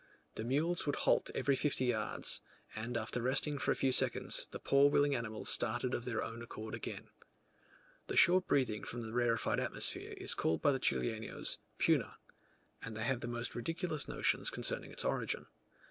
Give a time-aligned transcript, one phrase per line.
[0.33, 2.41] The mules would halt every fifty yards,
[2.75, 6.41] and after resting for a few seconds the poor willing animals started of their own
[6.41, 7.09] accord again.
[8.07, 12.17] The short breathing from the rarefied atmosphere is called by the Chilenos "puna;"
[12.81, 15.45] and they have most ridiculous notions concerning its origin.